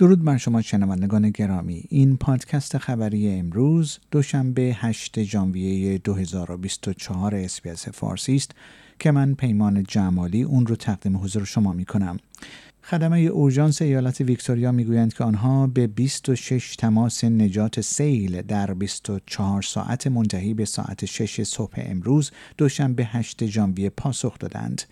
[0.00, 8.36] درود بر شما شنوندگان گرامی این پادکست خبری امروز دوشنبه 8 ژانویه 2024 SBS فارسی
[8.36, 8.50] است
[8.98, 12.16] که من پیمان جمالی اون رو تقدیم حضور شما می کنم
[12.82, 20.06] خدمه اورژانس ایالت ویکتوریا می‌گویند که آنها به 26 تماس نجات سیل در 24 ساعت
[20.06, 24.82] منتهی به ساعت 6 صبح امروز دوشنبه 8 ژانویه پاسخ دادند.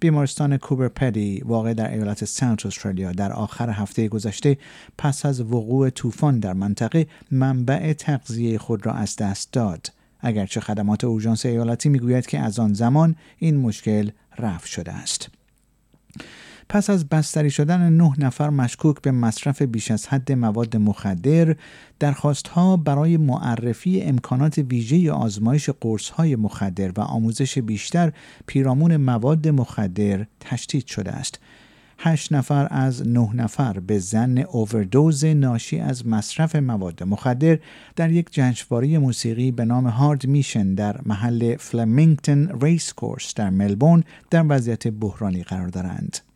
[0.00, 4.58] بیمارستان کوبرپدی واقع در ایالت ساوت استرالیا در آخر هفته گذشته
[4.98, 9.92] پس از وقوع طوفان در منطقه منبع تغذیه خود را از دست داد.
[10.20, 15.30] اگرچه خدمات اورژانس ایالتی می‌گوید که از آن زمان این مشکل رفع شده است.
[16.72, 21.56] پس از بستری شدن نه نفر مشکوک به مصرف بیش از حد مواد مخدر
[21.98, 28.12] درخواستها برای معرفی امکانات ویژه آزمایش قرصهای مخدر و آموزش بیشتر
[28.46, 31.38] پیرامون مواد مخدر تشدید شده است
[31.98, 37.58] هشت نفر از نه نفر به ظن اوردوز ناشی از مصرف مواد مخدر
[37.96, 44.44] در یک جشنواره موسیقی به نام Hard Mission در محل Flemington Racecourse در ملبورن در
[44.48, 46.29] وضعیت بحرانی قرار دارند.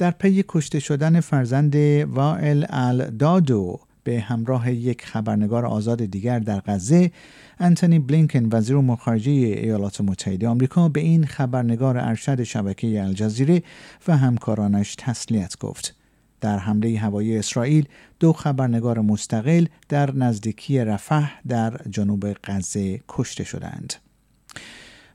[0.00, 7.10] در پی کشته شدن فرزند وائل الدحدوح به همراه یک خبرنگار آزاد دیگر در غزه
[7.58, 13.62] انتونی بلینکن وزیر امور خارجه ایالات متحده آمریکا به این خبرنگار ارشد شبکه الجزیره
[14.08, 15.94] و همکارانش تسلیت گفت.
[16.40, 17.88] در حمله هوایی اسرائیل
[18.20, 23.94] دو خبرنگار مستقل در نزدیکی رفح در جنوب غزه کشته شدند.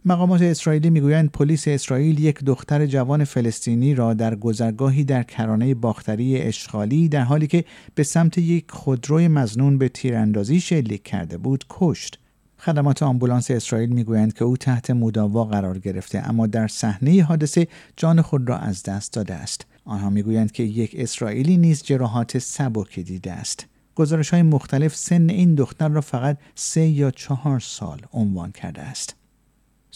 [0.07, 6.41] مقامات اسرائیلی می‌گویند پلیس اسرائیل یک دختر جوان فلسطینی را در گذرگاهی در کرانه باختری
[6.41, 12.19] اشغالی در حالی که به سمت یک خودروی مزنون به تیراندازی شلیک کرده بود کشت.
[12.57, 17.67] خدمات آمبولانس اسرائیل می‌گویند که او تحت مداوا قرار گرفته اما در صحنه حادثه
[17.97, 19.65] جان خود را از دست داده است.
[19.85, 23.65] آنها می‌گویند که یک اسرائیلی نیز جراحات سبکی دیده است.
[23.95, 29.15] گزارش های مختلف سن این دختر را فقط سه یا چهار سال عنوان کرده است.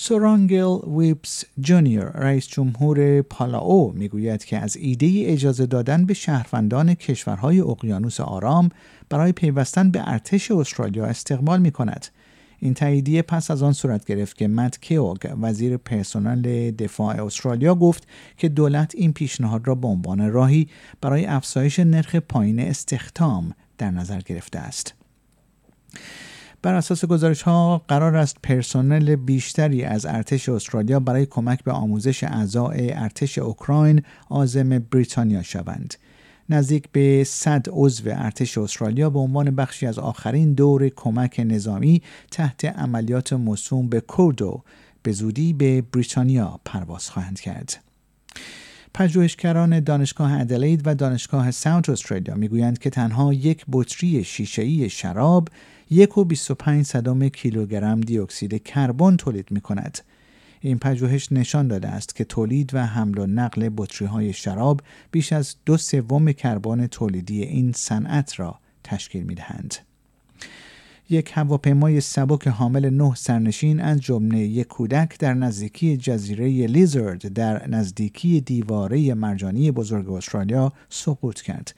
[0.02, 7.62] سورانگل ویپس جونیور رئیس جمهور پالاو می‌گوید که از ایده اجازه دادن به شهروندان کشورهای
[7.62, 8.70] اقیانوس آرام
[9.10, 12.08] برای پیوستن به ارتش استرالیا استقبال می کند.
[12.60, 18.08] این تاییدیه پس از آن صورت گرفت که مت کیوگ وزیر پرسنل دفاع استرالیا گفت
[18.38, 20.68] که دولت این پیشنهاد را به عنوان راهی
[21.02, 24.94] برای افزایش نرخ پایین استخدام در نظر گرفته است.
[26.62, 32.24] بر اساس گزارش ها قرار است پرسنل بیشتری از ارتش استرالیا برای کمک به آموزش
[32.24, 35.94] اعضای ارتش اوکراین آزم بریتانیا شوند.
[36.50, 42.66] نزدیک به 100 عضو ارتش استرالیا به عنوان بخشی از آخرین دور کمک نظامی تحت
[42.66, 44.64] عملیات موسوم به کوردو
[45.04, 47.89] به زودی به بریتانیا پرواز خواهند کرد.
[48.94, 55.50] پژوهشگران دانشگاه ادلید و دانشگاه ساوت استرالیا می‌گویند که تنها یک بطری شیشه‌ای شراب
[55.90, 60.00] یک و 25 صدام کیلوگرم دیوکسید کربن تولید می کند.
[60.62, 65.34] این پژوهش نشان داده است که تولید و حمل و نقل بطری های شراب بیش
[65.34, 69.89] از دو سوم کربن تولیدی این صنعت را تشکیل می دهند.
[71.12, 77.68] یک هواپیمای سبک حامل نه سرنشین از جمله یک کودک در نزدیکی جزیره لیزرد در
[77.68, 81.76] نزدیکی دیواره مرجانی بزرگ استرالیا سقوط کرد.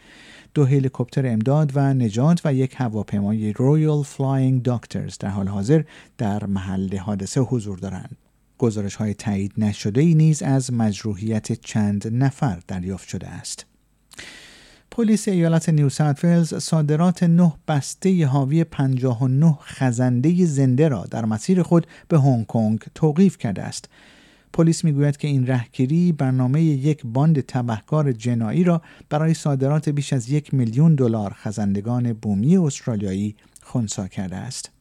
[0.53, 5.83] دو هلیکوپتر امداد و نجات و یک هواپیمای Royal Flying Doctors در حال حاضر
[6.17, 8.17] در محل حادثه حضور دارند.
[8.57, 13.70] گزارش های تایید نشده ای نیز از مجروحیت چند نفر دریافت شده است.
[14.93, 21.87] پلیس ایالت نیو ساوت صادرات نه بسته حاوی 59 خزنده زنده را در مسیر خود
[22.07, 23.89] به هنگ کنگ توقیف کرده است.
[24.53, 30.29] پلیس می‌گوید که این رهگیری برنامه یک باند تبهکار جنایی را برای صادرات بیش از
[30.29, 34.71] یک میلیون دلار خزندگان بومی استرالیایی خونسا کرده است.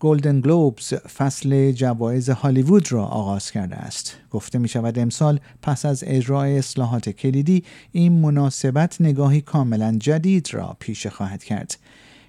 [0.00, 4.16] Golden Globes فصل جوایز هالیوود را آغاز کرده است.
[4.30, 10.76] گفته می شود امسال پس از اجرای اصلاحات کلیدی این مناسبت نگاهی کاملا جدید را
[10.78, 11.78] پیش خواهد کرد.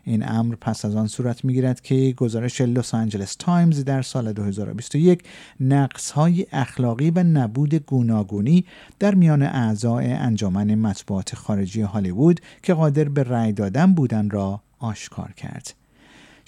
[0.04, 5.24] این امر پس از آن صورت می‌گیرد که گزارش لس آنجلس تایمز در سال 2021
[5.60, 8.66] نقص های اخلاقی و نبود گوناگونی
[9.00, 15.31] در میان اعضای انجمن مطبوعات خارجی هالیوود که قادر به رأی دادن بودن را آشکار
[15.31, 15.87] کرد.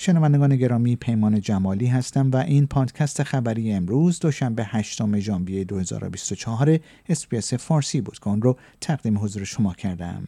[0.01, 6.79] شنوندگان گرامی پیمان جمالی هستم و این پادکست خبری امروز دوشنبه 8 ژانویه 2024
[7.09, 10.23] اسپیس فارسی بود که آن رو تقدیم حضور شما کردم.